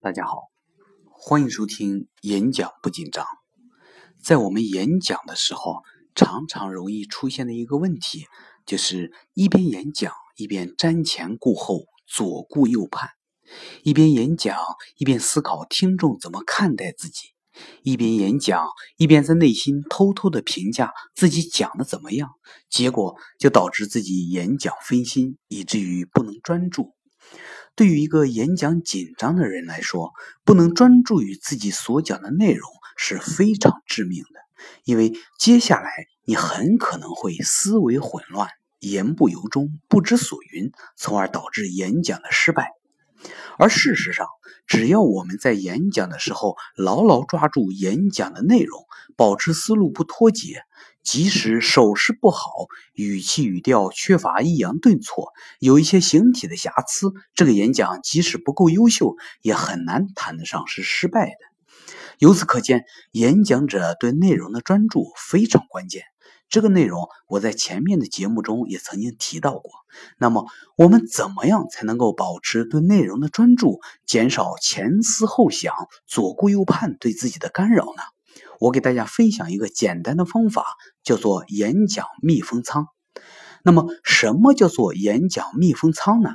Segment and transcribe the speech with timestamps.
[0.00, 0.44] 大家好，
[1.10, 3.26] 欢迎收听演讲不紧张。
[4.22, 5.82] 在我们演讲的时候，
[6.14, 8.24] 常常容易出现的一个问题，
[8.64, 13.08] 就是一边演讲一边瞻前顾后、左顾右盼；
[13.82, 14.56] 一边演讲
[14.98, 17.30] 一边思考听众怎么看待自己；
[17.82, 18.68] 一边演讲
[18.98, 22.30] 一边在内心偷偷的评价自己讲的怎么样。
[22.70, 26.94] 结果就导致自己演讲分心，以至于不能专注。
[27.78, 30.10] 对于一个演讲紧张的人来说，
[30.44, 34.40] 不能专注于自己所讲的内容是非常致命的，
[34.82, 35.88] 因为接下来
[36.24, 38.48] 你很可能会思维混乱、
[38.80, 42.72] 言不由衷、不知所云，从而导致演讲的失败。
[43.58, 44.26] 而事实上，
[44.66, 50.62] 只要我们在演讲的时候牢牢抓住演讲的内容，保持思路不脱节。
[51.10, 52.50] 即使手势不好，
[52.92, 61.94] 语气语调缺乏抑扬顿挫，有一些形体的瑕疵，这个演讲即使不够优秀，也很难谈得上是失败的。
[62.18, 66.02] 由此可见，演讲者对内容的专注非常关键。
[66.50, 69.70] 这个内容我在前面的节目中也曾经提到过。
[70.18, 70.44] 那么，
[70.76, 75.72] 我们怎么样才能够保持对内容的专注，减少前思后想、
[76.06, 78.02] 左顾右盼对自己的干扰呢？
[78.60, 80.64] 我给大家分享一个简单的方法，
[81.02, 82.86] 叫做演讲密封舱。
[83.64, 86.30] 那么，什么叫做演讲密封舱呢？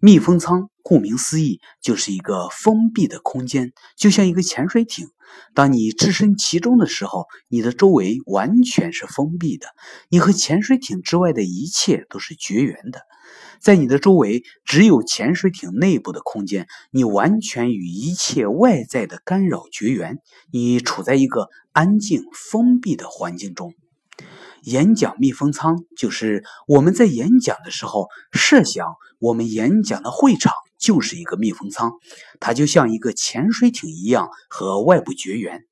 [0.00, 5.08] 密封舱顾名思义，就是一个封闭的空间，就像一个潜水艇。
[5.54, 9.68] 当你置身其中的时候，你的周围完全是封闭的，
[10.08, 13.00] 你和潜水艇之外的一切都是绝缘的。
[13.60, 20.18] 在你的周围只有潜水艇内部的空间，你完全与一切外在的干扰绝缘，
[20.52, 23.74] 你处在一个安静封闭的环境中。
[24.62, 31.92] 演讲密封舱就是我们在演讲的时候，设想我们演讲的会场就是一个密封舱，
[32.40, 35.64] 它就像一个潜水艇一样和外部绝缘。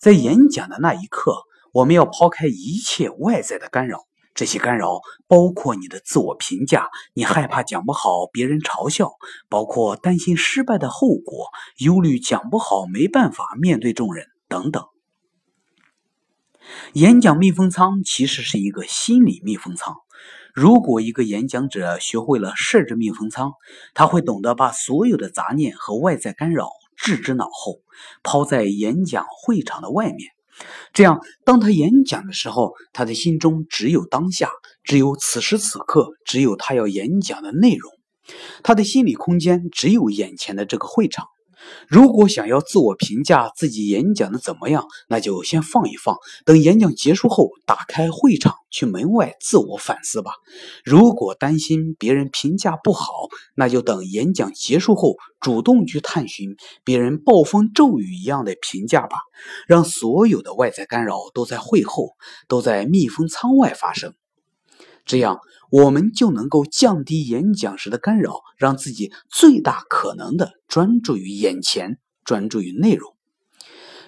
[0.00, 1.34] 在演讲的那一刻，
[1.72, 4.06] 我们要抛开一切外在的干扰。
[4.34, 9.08] 这些干扰包括你的自我评价，你害怕讲不好，别人嘲笑；
[9.48, 14.84] 包括担心失败的后果，忧虑讲不好，没办法面对众人等等。
[16.92, 19.96] 演讲密封舱其实是一个心理密封舱。
[20.54, 23.52] 如果一个演讲者学会了设置密封舱，
[23.94, 27.80] 他会懂得把所有的杂念和外在干扰置之脑后，
[28.22, 30.30] 抛在演讲会场的外面。
[30.92, 34.50] 这样，当他演讲的时候，他的心中只有当下，
[34.84, 37.92] 只有此时此刻，只有他要演讲的内容，
[38.62, 41.26] 他的心理空间只有眼前的这个会场。
[41.88, 50.32] 如果想要自我评价自己演讲的怎么样，那就先放一放，等演讲结束后，打开会场去门外自我反思吧。
[50.84, 59.16] 如果担心别人评价不好，那就等演讲结束后，主动去探寻别人暴风骤雨一样的评价吧。
[59.66, 62.10] 让所有的外在干扰都在会后，
[62.46, 64.14] 都在密封舱外发生，
[65.04, 65.40] 这样。
[65.70, 73.14] 我们就能够降低演讲时的干扰，让自己最大可能的专注于眼前，专注于内容。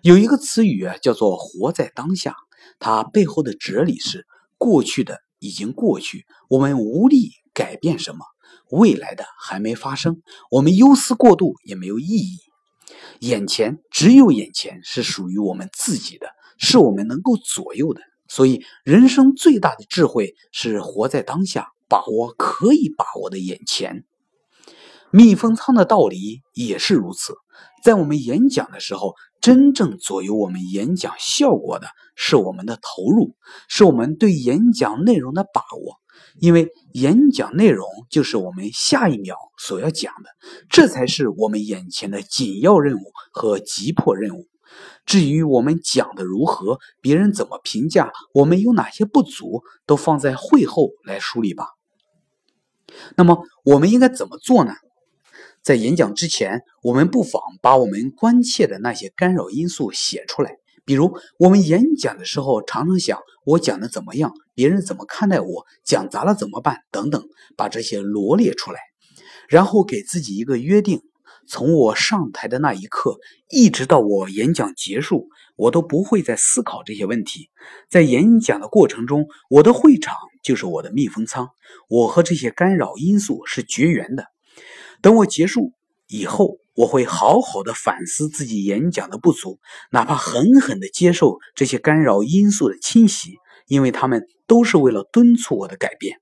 [0.00, 2.34] 有一个词语啊，叫做“活在当下”，
[2.80, 8.20] 它背后的哲理是：过去的已经过去，我们无力改变什么；
[8.70, 12.38] 未来的还没发生，我们忧思过度也没有意义。
[13.18, 18.00] 眼前只有眼前是属于我们自己的，是我们能够左右的。
[18.30, 24.04] 所以，人生最大的智慧是活在当下，把握可以把握的眼前。
[25.10, 27.34] 密封舱的道理也是如此。
[27.82, 33.34] 在我们演讲的时候，真正左右我们演讲效果的是我们的投入，
[33.68, 35.98] 是我们对演讲内容的把握。
[36.38, 40.30] 因为演讲内容就是我们下一秒所要讲的，
[40.68, 44.46] 这才是我们眼前的紧要任务和急迫任务。
[45.06, 51.66] 至于我们讲的如何，别人怎么评价，我们有哪些不足，都放在会后来梳理吧。
[53.16, 54.74] 那么我们应该怎么做呢？
[55.62, 60.56] 在演讲之前，我们不妨把我们关切的那些干扰因素写出来。
[60.84, 67.22] 比如，我们演讲的时候，常常想我讲的怎么样，别人怎么看待我，讲砸了怎么办等等，
[67.56, 68.80] 把这些罗列出来，
[69.48, 71.02] 然后给自己一个约定。
[71.50, 73.18] 从我上台的那一刻，
[73.50, 77.50] 一直到我演讲结束，我都不会再思考这些问题。
[77.90, 80.14] 在演讲的过程中，我的会场
[80.44, 81.48] 就是我的密封舱，
[81.88, 84.26] 我和这些干扰因素是绝缘的。
[85.02, 85.72] 等我结束
[86.06, 89.58] 以后，我会好好的反思自己演讲的不足，
[89.90, 93.34] 哪怕狠狠的接受这些干扰因素的侵袭，
[93.66, 96.20] 因为他们都是为了敦促我的改变。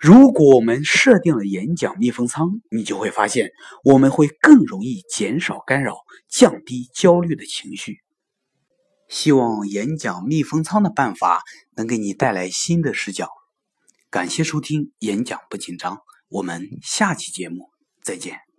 [0.00, 3.50] 如果我们设定了演讲密封舱，你就会发现
[3.84, 7.98] 我们会更容易减少干扰，降低焦虑的情绪。
[9.08, 11.42] 希望演讲密封舱的办法
[11.76, 13.28] 能给你带来新的视角。
[14.08, 15.96] 感谢收听《演讲不紧张》，
[16.30, 17.68] 我们下期节目
[18.02, 18.49] 再见。